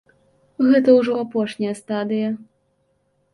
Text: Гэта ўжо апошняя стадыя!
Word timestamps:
Гэта 0.69 0.95
ўжо 0.99 1.13
апошняя 1.25 1.75
стадыя! 1.81 2.33